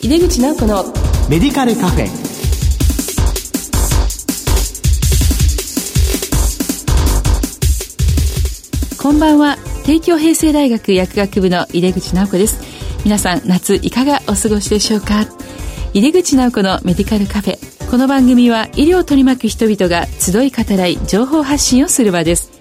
[0.00, 0.84] 井出口直子の
[1.28, 2.06] メディカルカフェ。
[9.02, 9.56] こんばんは。
[9.84, 12.60] 帝京平成大学薬学部の井出口直子です。
[13.04, 15.26] 皆さん夏いかがお過ごしでしょうか？
[15.94, 17.90] 井出口直子のメディカルカフェ。
[17.90, 22.52] この番組は医療を取り巻く人々が集い語らい情報発信をする場です。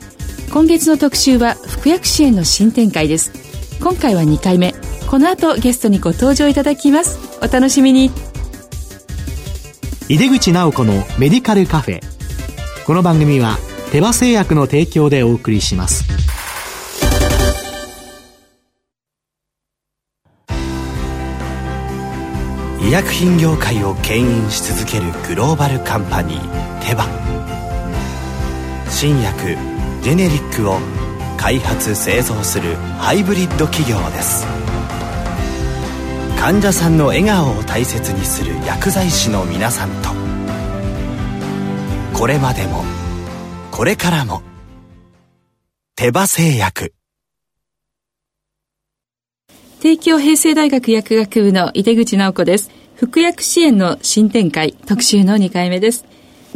[0.52, 3.32] 今月の特集は服薬支援の新展開です。
[3.80, 4.74] 今回は2回目
[5.08, 7.40] この後ゲストにご登場いただきます。
[7.42, 8.12] お楽しみに。
[10.10, 12.02] 井出口直子のメディカルカフェ。
[12.86, 13.58] この番組は
[13.92, 16.04] 手羽製薬の提供でお送りします。
[22.82, 27.06] 医薬品業界を牽引し続けるグローバルカンパニーテバ。
[28.90, 29.56] 新薬
[30.02, 30.80] ジェネリックを
[31.38, 34.46] 開発製造するハイブリッド企業です
[36.40, 40.10] 患者さんの笑顔を大切にする薬剤師の皆さんと。
[42.18, 42.84] これまでも
[43.72, 44.44] これからも
[45.96, 46.94] 手羽製薬。
[49.82, 52.70] 帝京平成大学薬学部の井出口直子です。
[52.96, 56.06] 服薬支援の新展開特集の2回目です。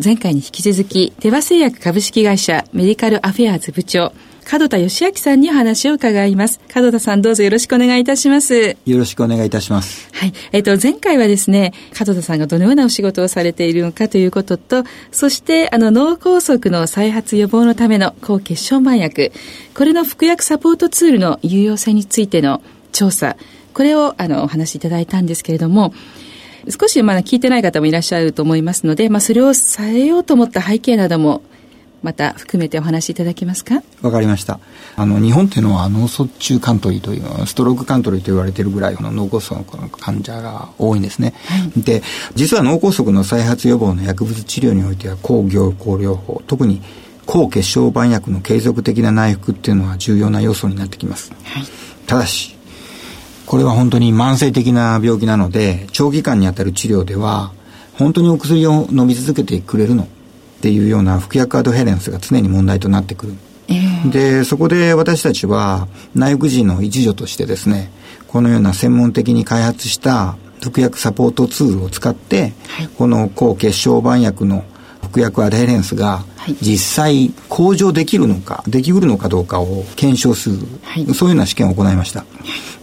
[0.01, 4.13] 前回に引き続き手羽製薬株式会社メディカルアフェアーズ部長
[4.49, 6.59] 門田義明さんにお話を伺います。
[6.75, 8.77] 門田さんどうぞよろしくお願いいたします。
[8.85, 10.09] よろしくお願いいたします。
[10.13, 10.33] はい。
[10.51, 19.31] えっ、ー、と、前回はですね、門田さんがどのようなお仕事をされているのかということと、そして、あの、脳梗塞の再発予防のための抗血小板薬、
[19.75, 22.61] これの服薬サポートツールの有用性についての
[22.91, 23.37] 調査、
[23.73, 25.93] これを、あの、お話しいただいたんですけれども、
[26.69, 31.41] 少しまだ聞いてない方もいらっしゃると思いますので、まあ、それをされようと思った背景なども
[32.01, 33.83] また含めてお話しいただけますか？
[34.01, 34.59] わかりました。
[34.95, 42.01] あの日本っていうのは脳卒中カントリーというストロークカントリーと言われているぐらいの脳梗塞の患者が多いんですね、はい、で
[42.35, 46.81] 実は脳梗塞の再発予防の薬物治療においては抗凝固療法特に
[47.25, 51.63] 抗血小板薬の継続的な内服っていうのは重要な要素になってきます、はい、
[52.07, 52.57] ただし
[53.45, 57.53] これは本当に慢性的な病気なので長期間にあたる治療では
[57.93, 60.07] 本当にお薬を飲み続けてくれるの
[60.61, 63.33] っていうような服薬アドヘレンスが常に問題となってくる。
[63.67, 67.91] えー、で、そこで私たちは内服人の一助としてですね、
[68.27, 74.63] このような専門的に開発した服薬サポートツールを使って、はい、この抗血小板薬の
[75.03, 76.23] 服薬アデヘレンスが
[76.61, 82.25] 実際向上できるのか、できうるのかどうかを検証する、はい、そういうような試験を行いました。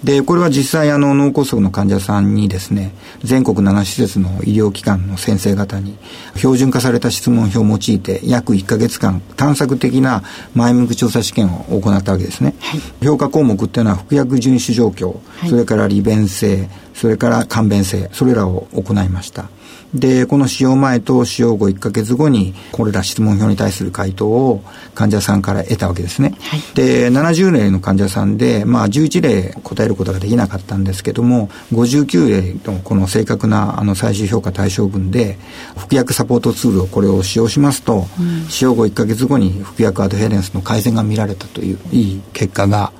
[0.05, 5.97] で、これは実際あの脳梗塞の患者さんにですね、全国7施設の医療機関の先生方に
[6.37, 10.23] 標準化された質問票を用いて約1か月間探索的な
[10.55, 12.55] 前向き調査試験を行ったわけですね。
[12.61, 15.17] はい、評価項目っていうのは服薬遵守状況、
[15.49, 19.49] それから利便性、それから簡便性、それらを行いました。
[19.94, 24.62] で、この使用前と使用後1ヶ月後に、これら質問票に対する回答を
[24.94, 26.34] 患者さんから得たわけですね。
[26.41, 35.38] はい、で、70例の患者さんで、まあ11例答えることができなかったんですけども、59例のこの正確なあの最終評価対象群で、
[35.76, 42.93] 服薬サポートツールをこれを使用しますと、うん、使用後1ヶ月後に服薬アドヘレンスの改善が見られたといういい結果が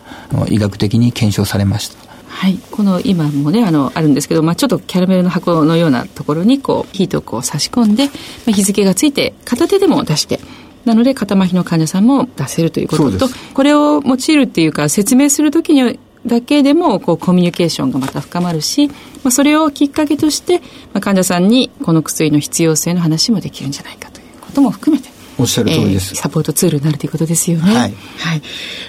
[0.49, 2.08] 医学的に検証されました。
[2.39, 8.13] はい、この今もねあのあるんですけど、まあ、ちょっとキャラメルの箱のようなところにこうヒートをこう差し込んで、ま
[8.49, 10.39] あ、日付がついて片手でも出して
[10.85, 18.95] なので肩麻痺の患者さんも出せるということとこれを用いるっていうか説明するときにだけでもこうコミュニケーションがまた深まるし、ま
[19.25, 25.09] あ、それをきっかけとして、まあ、患者さんにこの薬の必要性の話もできるんじゃないかということも含めて
[25.41, 27.75] おっしゃる通りです、えー、サポートツールになるということですよね。
[27.75, 27.95] はい。
[28.19, 28.43] はい。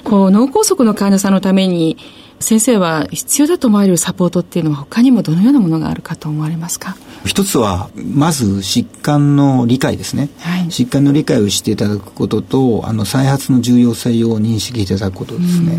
[0.03, 1.97] こう、脳梗塞の患者さんのために、
[2.39, 6.95] 先生は必要だと思われるサポートっていうのは他にもどのようなものがあるかと思われますか？
[7.25, 15.77] 一つはまず疾患の理解ですね、はい、疾患の理解をしていただくこととあの再発の重要性を認識いただくことですね。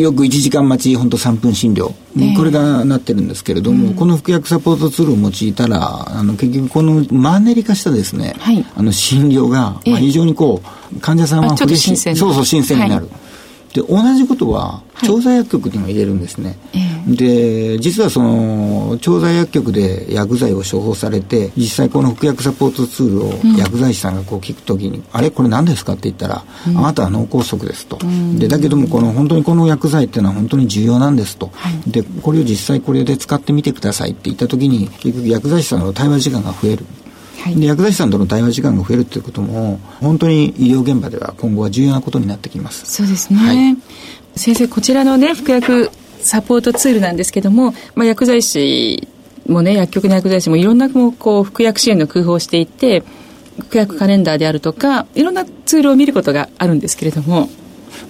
[0.00, 10.60] よく1時間待ち本当3分診療、えー、これがなってるんですけれども、この服薬サポートツールを用いたらあの結局このマンネリ化したですね、はい、あの診療が、まあ、非常にこ
[10.94, 13.25] う患者さんはそうそう新鮮になる、はい
[13.76, 25.30] で同じことは調剤薬局にも言えるんですね、はい、で実はその調剤薬局で薬剤を処方されて実際この服薬サポートツールを薬剤師さんがこう聞くときに、うん、あれ？
[25.30, 36.86] これ何ですかって言ったら、うん、あなたは脳梗塞ですと、うん、でだけどもこの本当にこの薬剤っていうのは本当に重要なんですと、はい、でこれを実際これで使ってみてくださいって言ったときに結局薬剤師さんの対話時間が増える
[37.40, 42.86] はい、で薬剤師さんとの対話時間が増えるということも本当に医療現場では今後は重要なことになってきます。
[42.86, 43.76] そうですね、はい、
[44.34, 45.90] 先生こちらのね服薬
[46.20, 49.08] サポートツールなんですけども、まあ、薬剤師
[49.48, 53.02] もね、薬局の薬剤師もいろんなこう服薬支援の工夫をしていて、
[53.60, 57.48] 服薬カレンダーであるとか、いろんなツールを見ることがあるんですけれども、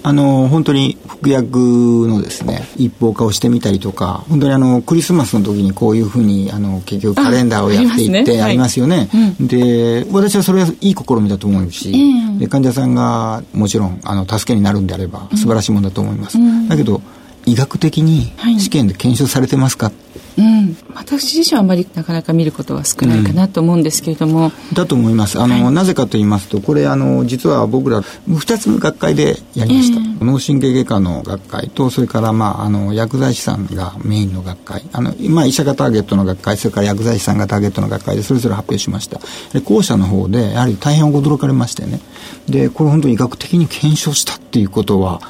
[0.03, 17.00] あの本当に服薬のですね一方化をしてみたりとか本当にあのクリスマスの時にこういうふうにあの結局カレンダーをやっていってありますよね、はい、で私はそれはいい試みだと思うし、で患者さんがもちろんあの助けになるんであれば素晴らしいものだと思います、うん、だけど
[17.44, 20.06] 医学的に試験で検証されてますか、はい
[20.38, 25.41] うん、私自身はあまりなかなか見ることは少ないかなと思うんですけれども、うん、だと思います。
[25.41, 34.83] あの、はい、なぜかと言いますとこれあの実は僕ら2つの学会でやりました、えー、脳神経外科の学会とそれから、まあ、あの薬剤師さんがメインの学会。
[34.93, 39.21] あの、まあ、医者がターゲットの学会それから薬剤師さんがターゲットの学会でそれぞれ発表しました。
[39.53, 42.00] で後者の方でやはり大変驚かれましてね。
[42.49, 45.21] でこれ本当に医学的に検証したっていうことは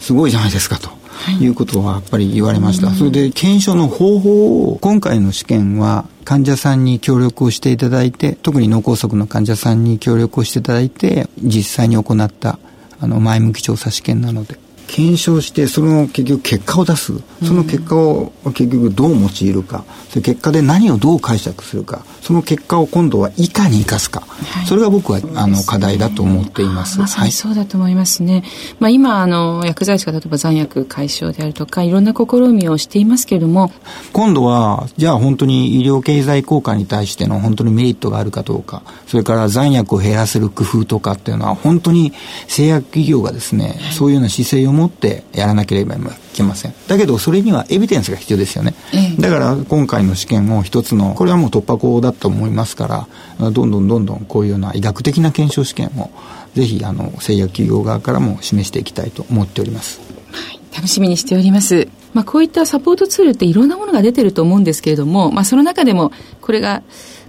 [0.00, 0.95] すごいじゃないですかと。
[1.32, 1.46] い。
[1.46, 2.90] うことはやっぱり言われました。
[2.90, 12.58] それで検証の方法を今回の試験は患者さんに協力をしていただいて、特に脳梗塞の患者さんに協力をしていただいて、実際に行った
[13.00, 17.12] あの前向き調査試験なので、検証してその結局結果を出す。
[17.44, 19.84] その結果を結局どう用いるか。
[20.10, 22.04] その結果で何をどう解釈するか。
[22.26, 26.98] その結果を今度はいかに生かすか、はい、それが僕はあの課題だと思っています。
[26.98, 28.42] まさにそうだと思いますね、はい、
[28.80, 33.70] まあ、今あの薬剤師が例えば残薬解消であるとかいろんな試みをしていますけれども。
[34.12, 38.82] 今度はじゃあ本当に医療経済効果に対しての本当にメリットがあるかどうか。
[39.06, 42.12] それから残薬を減らせる工夫とかっていうのは本当に
[42.48, 45.98] 製薬企業がですね、はい、そういうような姿勢を持ってやらなければい
[46.34, 46.74] けません。
[46.86, 48.74] だけど、それにはエビデンスが必要ですよね。
[49.18, 53.08] だから、今回の試験も一つの、これはもう突破口だと思いますか
[53.38, 56.10] ら、どんどんどんどんこういうような医学的な検証試験を、
[56.54, 60.00] ぜひ、あの、製薬企業側からも示していきたいと思っております。
[60.30, 61.88] はい、楽しみにしております。
[62.14, 66.82] まあ、こういったサポートツールっていろんなものが出てると思うんですけれども、まあ、その中でも、これが、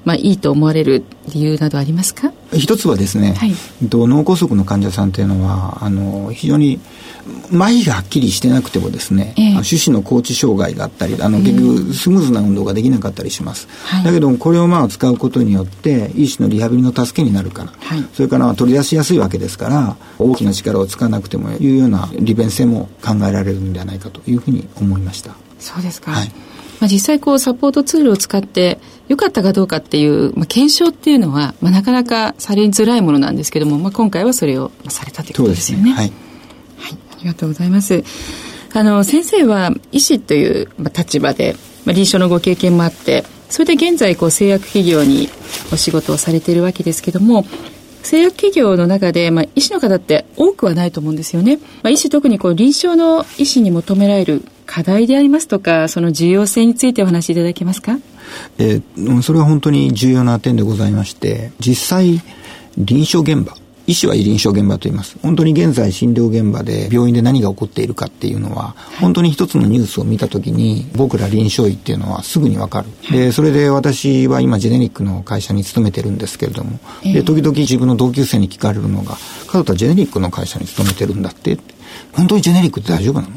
[0.05, 1.03] まあ、いいと思われる
[1.33, 2.31] 理由などありますか？
[2.59, 6.79] 一つはですね、はい、脳梗塞の患者さんというのはあの非常に
[7.51, 25.35] 麻痺がはっきりしてなくてもですね、えー、手指の高知障害があったりあの結局スムーズな運動ができなかったりします、はい、だけどこれをまあ使うことによって医師のリハビリの助けになるから、はい、それから取り出しやすいわけですから大きな力を使わなくてもいうような利便性も考えられるんではないかというふうに思いました。
[25.59, 26.27] そうですか、はい。
[26.79, 35.85] まあ、実際こうサポートツールを使って良かったかどうかっていう、まあ、検証っていうのは、まあ、なかなかされづらいものなんですけども、まあ、今回はそれをされたということですよね。
[35.85, 36.11] ねはい、
[36.77, 38.03] はい、ありがとうございます。
[38.73, 41.55] あの先生は医師という立場で、
[41.85, 45.29] まあ、臨床のご経験もあってそれで現在こう製薬企業に
[45.71, 47.45] お仕事をされているわけですけども
[48.03, 51.57] 製薬企業の中で、まあ、医師の方って多くはないと思うんですよね。
[51.57, 57.97] まあ、医師特にこう臨床の医師に求められる課題でありますとか、その重要性についてお話しいただけますか？
[58.59, 62.21] えー、それは本当に重要な点でございまして、実際、
[62.77, 63.55] 臨床現場、
[63.87, 65.17] 医師は臨床現場と言います。
[65.21, 72.89] 本当に現在診療現場で病院で何が起こっているかっていうのは、本当に一つのニュースを見たときに、僕ら臨床医っていうのはすぐにわかる。
[73.09, 79.17] で、それで私は今ジェネリックの会社に勤めてるんですけれども、で、時々自分の同級生に聞かれるのが、
[79.47, 81.57] 加藤田ジェネリックの会社に勤めてるんだって
[82.11, 83.29] 本当にジェネリックって大丈夫なの？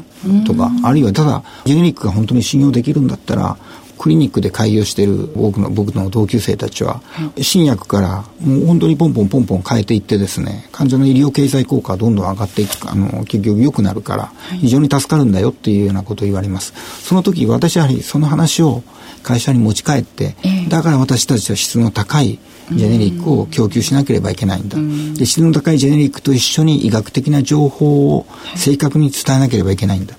[0.45, 3.57] とか、あるいはただ、ジェネリックが本当に信用できるんだったら、
[4.01, 7.01] クリニックで開業している多くの僕の同級生たちは、
[7.39, 16.73] 新薬からもう本当にポンポンポンポン変えていってですね、患者の医療経済効果はどんどん上がっていく、あの、結局良くなるから、非常に助かるんだよっていうようなことを言われます。
[17.03, 18.81] その時、私やはりその話を
[19.21, 20.35] 会社に持ち帰って、
[20.69, 22.39] だから私たちは質の高い
[22.71, 24.77] ジェネリックを供給しなければいけないんだ。
[25.17, 28.25] で質の高いジェネリックと一緒に医学的な情報を
[28.55, 30.15] 正確に伝えなければいけないんだ。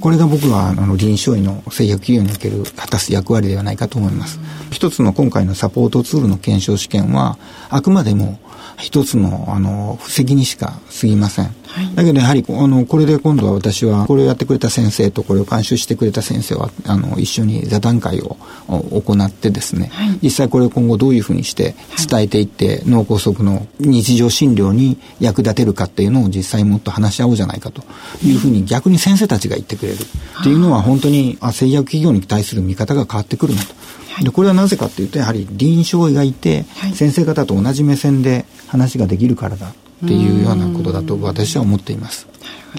[0.00, 4.38] これが僕はあの臨床医の製薬企業における果たす役割ではないかと思います。
[4.70, 7.38] 一つの今回のサポートツールの検証試験は
[7.70, 8.38] あくまでも
[8.78, 11.54] 一つのあの布石にしか過ぎません。
[11.66, 18.36] はい、だけどやはりあのこれで今度は私はこれをやってくれた先生とこれを監修してくれた先生はあの一緒に座談会を
[18.68, 21.74] 行ってですね、はい、実際これを今後どういうふうにして
[22.08, 27.82] 伝えていって、はい、脳梗塞の日常診療に役立てるかっていうのを実際もっと話し合おうじゃないかと
[28.22, 29.98] いうふうに逆に先生たちが言ってくれる。
[30.40, 33.74] っていうのは本当にあ製薬企業に対する見方が変わってくるなと。
[34.22, 38.44] でこれはなぜかというとやはり臨床医がいて、先生方と同じ目線で
[38.74, 42.26] 話ができるからだっていうようなことだと私は思っています。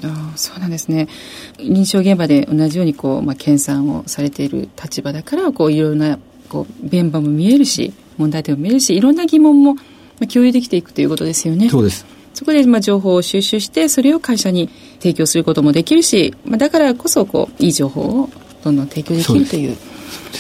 [0.02, 1.08] なるほどそうなんですね
[1.58, 9.82] 臨床現場で同じようにこう、まあ、研鑽をされている立場だからこういろんなこう現場も見えるし問題点も見えるしいろんな疑問も、ま
[10.24, 11.70] あ、共有できていくということですよね。
[11.70, 18.30] そうですそこでまあ情報を収集してそれを会社に提供することもできるし、まあ、だからこそこういい情報を
[18.62, 19.78] どんどん提供できるという。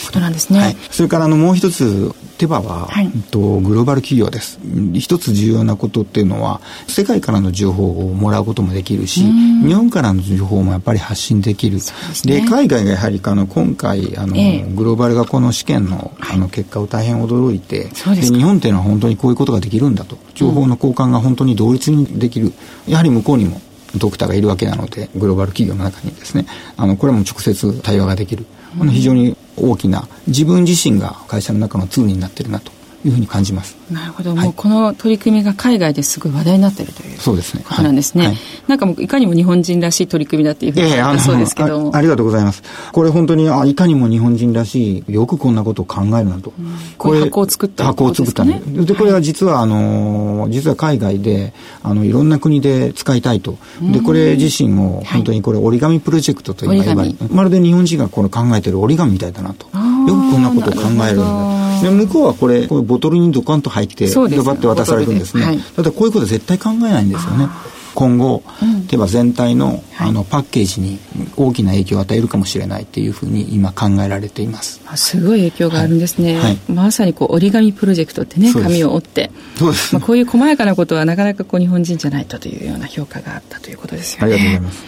[0.05, 0.59] ことなんですね。
[0.59, 4.59] はい、それからあのもう一つ手羽は、はい、とグローバル企業です。
[4.93, 11.79] 一つ重要なことっていうのは世界からの情報をもらうこともできるし、日本からの情報もやっぱり発信できる。
[12.25, 20.17] で、ね、海外がやはりあの今回あの、えー、グローバル学校の試験のあの結果を大変驚いて、で日本っていうのは本当にこういうことができるんだと。
[20.33, 22.51] 情報の交換が本当に同率にできる、
[22.87, 23.61] やはり向こうにも
[23.95, 26.45] ドクターがいるわけなのでグローバル企業の中にですね。
[26.75, 28.45] あのこれも直接対話ができる、
[28.79, 32.74] あの非常に大きな自分自身が会社の中のツールになってるなと。
[33.05, 33.77] いうふうに感じます。
[33.91, 38.27] なるほど、はい、もうこの取り組みが海外ですごい話題になっているというそうですねことなんですね。
[38.27, 41.97] はい、なんかもういかにも日本人らしい取り組みだっていうふうに言そうですけどもあ。
[41.97, 42.63] ありがとうございます。
[42.91, 46.53] これ本当にあいかにも日本人らしいよくこんなことを考えるなと。
[46.57, 48.61] うん、これ箱を作った、ね、箱を作ったね。
[48.65, 53.57] でこれは実はあの実は海外であのいろんな国で使いたいと。
[53.81, 59.67] でこれ自身も本当にこれ折り紙プロジェクトといえば、まるで日本人がこの考えてる折り紙みたいだなと。
[60.07, 61.81] よくこんなことを考えるんだ。
[61.81, 67.47] で向こうはこれこうボトルにドカンと入ってドバって渡されるんですね、はい、ただこういうこと絶対考えないんですよね。
[67.95, 68.43] 今後、
[68.89, 70.99] 例えば全体の,、あのパッケージに
[71.37, 74.81] 大きな影響を与えるかもしれないっていうふうに今考えられています。
[74.95, 79.31] すごい影響があるんですね、はい、まさにこう折り紙プロジェクトってね紙を折って。
[79.55, 84.33] そうです、まあ、こういう細やかなことはなかなかこう日本人じゃないとというような評価があったということですよね。
[84.33, 84.83] ありがとうございます。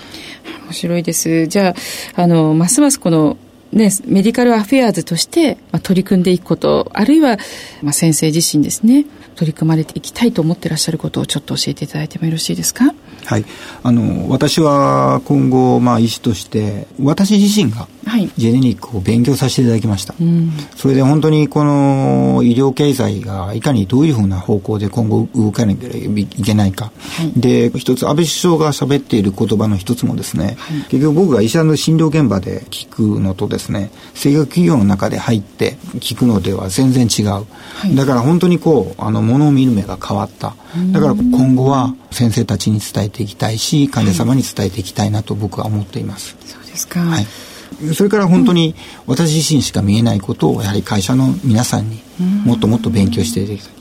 [0.65, 1.47] 面白いです。
[1.47, 1.75] じゃ
[2.17, 3.37] ああのますますこの
[3.71, 7.37] ね、メディカルアフェアーズとして、まあ、取り組んでいくこと、あるいは、
[7.81, 9.05] まあ、先生自身ですね、
[9.35, 12.93] 取り組まれていきたいと思ってらっしゃることをちょっと教えていただいてもよろしいですか？
[13.27, 13.45] はい。
[13.83, 17.89] あの、私は今後、まあ、医師として、私自身が、
[18.37, 20.13] ジェネリックを勉強させていただきました。
[20.13, 26.85] はい、それで本当にこの医療経済がいかにどういうふうな方向で今後動かなきゃいけないか。
[26.85, 26.91] は
[27.23, 37.45] い、で、一つ、安倍首相が喋っている言葉の一つもですね、はい、結局僕が医者の診療現場で聞くのとですね、製薬企業の中で入って聞くのでは全然違う。
[37.93, 40.55] だから本当にこう、あの、ものを見る目が変わった。
[40.93, 46.35] だから今後は先生たちに伝えていきたいし、患者様に伝えていきたいなと僕は思っています。
[46.45, 46.99] そうですか。
[47.01, 47.27] はい。
[47.93, 52.01] それから本当に私自身しか見えないことをやはり会社の皆さんに
[52.45, 53.77] もっともっと勉強していただきたい。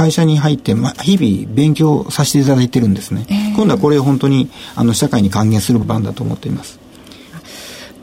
[0.00, 3.26] 会社に入って、ま、日々勉強させていただいてるんですね。
[3.28, 6.78] えー、今度はこれを本当にあの社会に還元する番だと思っています。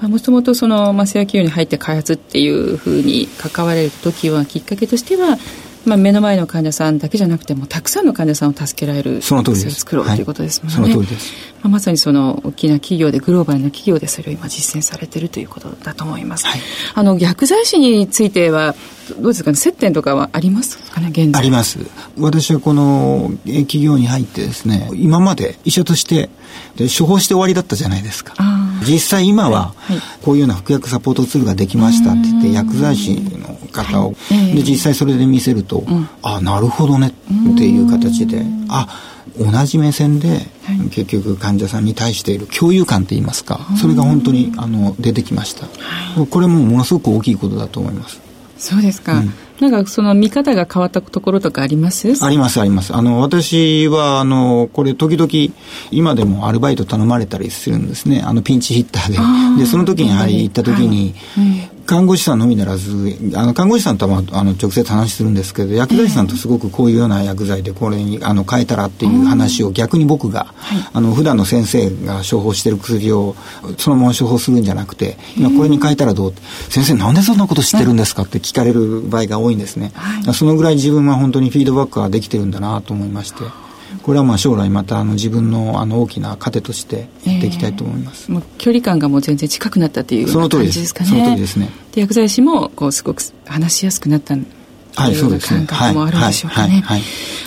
[0.02, 5.40] もともとその、まあ、製薬企業に入って開発っていうふうに関われる時はきっかけとしては
[5.88, 9.80] まあ、目の前の患者さんだけじゃなくてもたくさんの患者さんを助けられるその通りです。
[9.80, 16.62] 作ろうということですもんね、はい、その通りです、まあ、まさにその大きな企業でグローバルな企業でそれを今実践されているということだと思います、はい、
[16.94, 18.76] あの薬剤師については
[19.16, 21.40] どうですかね接点とかはありますかね現在。
[21.40, 21.80] あります。
[22.20, 26.30] 私はこの企業に入ってですね今まで医者として
[26.76, 28.34] で処方して終わりだったじゃないですか。
[28.86, 29.74] 実際今は
[30.24, 33.37] こういうような服薬サポートツールができましたって言って薬剤師の
[33.84, 35.84] 方を、で実際それで見せると、
[36.22, 37.14] あなるほどね
[37.54, 38.88] っていう形であ
[39.40, 40.48] 同じ目線で、
[40.92, 45.68] 結局患者さんに対している共有感って言いますかそれが本当にあの出てきました、
[46.26, 48.20] これもものすごく大きいことだと思います。
[48.58, 49.34] そうですか、うん。
[49.70, 52.12] なんかその見方が変わったところとかあります？
[52.26, 52.96] ありますあります。
[52.96, 55.54] あの、私は、あの、これ時々、
[55.92, 58.24] 今でもアルバイト頼まれたりするんですね。
[58.26, 59.62] あの、ピンチヒッターで。
[59.62, 73.36] で、その時にやはり行った時に、はい看護師さんのみならず、あの看護師さんとは、あの直接話するんですけど、薬剤師さんとすごくこういうような薬剤でこれにあの変えたらっていう話を逆に僕が、はい、あの普段の先生が処方してる薬を
[73.78, 76.34] そのまま処方するんじゃなくて、今これに変えたらどう？
[76.70, 79.92] 先生なんでそんなこと知ってるんですかって聞かれる場合が多いんですね。
[79.96, 83.44] はい、そのぐらい自分は本当にフィードバックができてるんだなと思いまして。
[84.08, 94.38] これはまあ将来またあの自分のあの大きな糧としてやっていきたいと思います、えー、もう距離感がもう全然近くなったっていう感じですかねその通りですねで薬剤師もこうすごく話しやすくなった
[94.96, 95.68] はい、そうですね。
[95.68, 96.84] 感覚もあるんでしょうかね。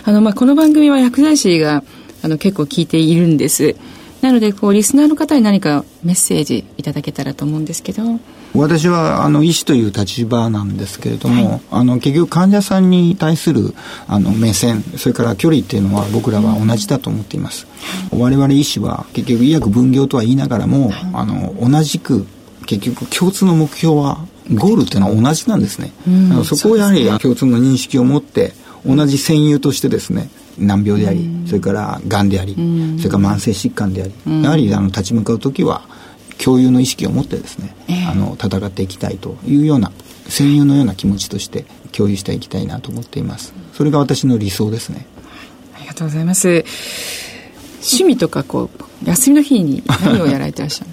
[0.04, 1.82] あの、まあ、この番組は薬剤師が、
[2.22, 3.74] あの、結構聞いているんです。
[4.20, 8.20] なので、こう、リスナーの方に何かメッセージいただけたらと思うんですけど。
[8.54, 13.74] 私はあの医師という立場なんですけれども、はい、あの結局患者さんに対する
[14.08, 17.66] あの目線それから距離っていうのは僕らは同じだと思っています、
[18.10, 22.26] はい、我々医師は結局医薬分業とは言いながらも、はい、あの同じく
[22.66, 28.52] 結局共通の目標はゴールっていうのは同じなんですね、うん、そこをやはり共通の認識を持って
[28.84, 30.28] 同じ戦友としてですね
[30.58, 35.82] 難病であり、うん、それからがんであり、うん、それから慢性疾患であり、やはりあの立ち向かう時は
[36.42, 39.92] 共有の意識を持ってですね、えー、あの戦っていきたいというような
[40.26, 43.52] 戦友のような気持ちとして共有していきたいなと思っています。
[43.72, 45.06] それが私の理想ですね。
[45.74, 46.64] ありがとうございます。
[47.80, 50.90] 趣味とかこう休みの日に何をやられてらっしゃる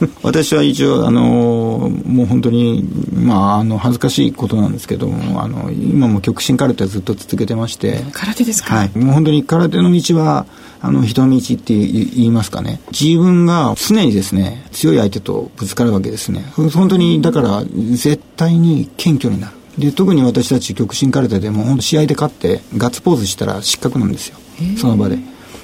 [0.22, 2.84] 私は一応、あの、もう本当に、
[3.14, 8.04] まあ、あの、恥ずかしいことなんですけども、あの、今も極真空手ずっと続けてまして。
[8.12, 8.74] 空手ですか？
[8.76, 8.90] はい。
[8.98, 10.46] もう本当に空手の道は、
[10.82, 12.80] あの、人の道って言いますかね。
[12.92, 16.44] 自分が常にですね、強い相手とぶつかるわけですね。
[16.54, 19.52] 本当に、だから、絶対に謙虚になる。
[19.78, 24.36] で、特に私たち極真空手でも、本当試合で勝って、ガッツポーズしたら失格なんですよ。
[24.78, 25.18] その場で。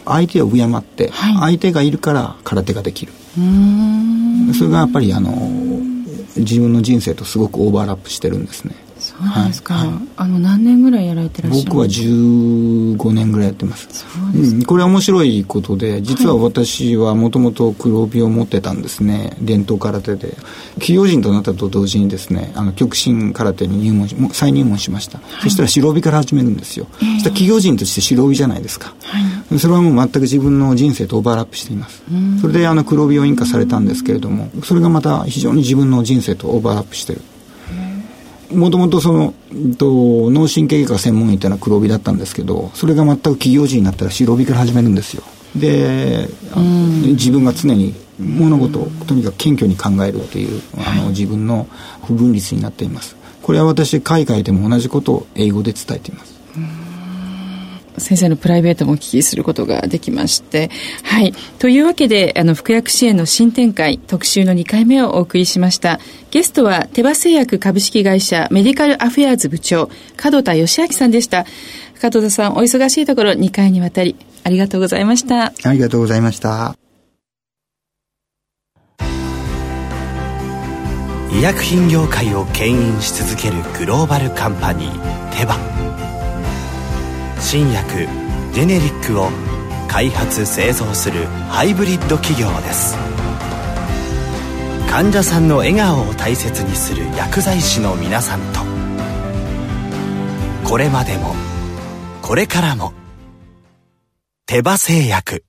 [0.04, 3.12] 相手を敬って、はい、相手がいるから空手ができる。
[3.34, 5.30] それがやっぱりあの
[6.36, 8.74] 自分の人生とすごくオーバーラップしてるんですね。
[9.34, 13.88] そうですか、はい、あの何年ぐらいやられてらっしゃる僕は15年ぐらいやってます。
[13.90, 19.36] そうです、うん、これは面白いことで実は私はもともと黒帯を持ってたんですね。
[19.40, 20.36] 伝統空手で。
[20.74, 32.02] 企業人となったと同時にですねあの極真空手に入門し再入門しました、はい、そしたら白帯から始めるんですよ、えー、そしたら企業人として白帯じゃないですか、はい、それはもう全く自分の人生とオーバーラップしています。
[32.40, 37.22] それであの黒帯を引火されたんですけれどもそれがまた非常に自分の人生とオーバーラップしてる
[38.54, 39.34] もともとその、
[39.78, 45.22] と、脳神経外科専門医っていうのは黒帯だったんですけど、それが全く企業人になったら白帯から始めるんですよ。
[45.56, 46.28] で、
[47.06, 51.66] 自分が常に物事をとにかく謙虚に考えるっていう、あの、自分の
[52.06, 53.16] 不分率になっています。
[53.42, 56.34] これは私、海外でも同じことを英語で伝えています。
[58.02, 60.70] 先生のプライベートもお聞きすることができまして。
[61.02, 61.32] はい。
[61.58, 66.00] というわけで、あの、服薬支援の新展開、特集の2回目をお送りしました。
[66.30, 69.88] ゲストは、手羽製薬株式会社メディカルアフェアーズ部長、
[70.22, 71.46] 門田義明さんでした。
[72.02, 75.52] 門田さん、お忙しいところ2回にわたり、ありがとうございました。
[75.62, 76.76] ありがとうございました。
[81.32, 85.81] 医薬品業界を牽引し続けるグローバルカンパニー、手羽。
[87.42, 88.08] 新薬
[88.54, 89.28] ジェネリックを
[89.88, 92.96] 開発製造するハイブリッド企業です。
[94.88, 98.60] 患者さんの笑顔を大切にする薬剤師の皆さんと。
[100.64, 101.34] これまでも
[102.22, 102.94] これからも
[104.46, 105.44] 手羽製薬。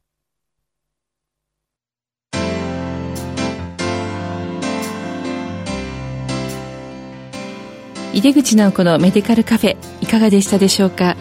[8.13, 11.15] 井出口直子のメディカルカフェいかがでしたでしょうか？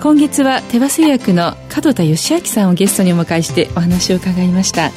[0.00, 4.92] 今月は手羽製薬の門田義明さんをゲストにお迎えしてお話を伺いました。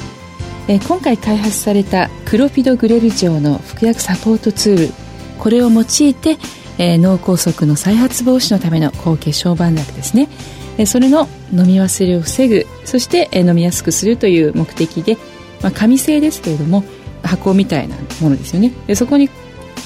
[0.67, 4.93] え今回開発されたクロピドグレル錠の服薬サポートツール。
[5.39, 6.37] これを用いて、
[6.77, 10.29] え、脳梗塞の再発防止のための高血小板薬ですね。
[10.77, 15.17] えそれの飲み忘れを防ぐそして、え飲みやすくするという目的で、
[15.63, 16.83] まあ、紙製ですけれども
[17.23, 18.71] 箱みたいなものですよね。
[18.85, 19.31] でそこに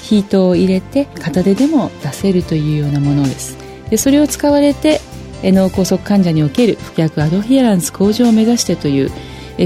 [0.03, 3.64] ヒートを入れて片手でも出せるというようなものです。
[3.89, 5.01] でそれを使われて
[5.43, 9.11] 脳梗塞患者における服薬アドヒアランス向上を目指してという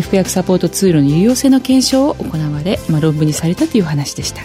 [0.01, 4.41] 服薬サポートツールの有用性の検証を行われ、まあ、論文にされたという話でした。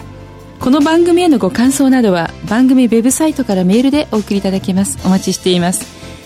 [0.59, 4.97] この番組へのご感想などは番組ウェブサイトからメールでお送りいただけます。
[5.05, 5.85] お待ちしています。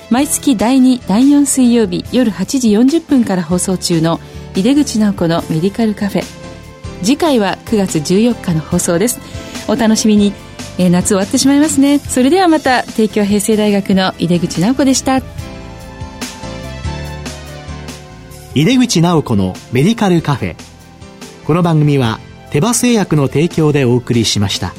[0.10, 4.20] 毎月第2第4水曜日夜8時40分から放送中の
[4.56, 6.24] 井出口直子のメディカルカフェ。
[7.04, 9.20] 次回は9月14日の放送です。
[9.68, 10.49] お楽しみに。
[10.80, 12.00] えー、夏終わってしまいますね。
[12.00, 15.22] それではまた帝京平成大学の井出口直子でした。
[18.56, 20.56] 井出口直子のメディカルカフェ。
[21.46, 24.74] この番組は手羽製薬の提供でお送りしました。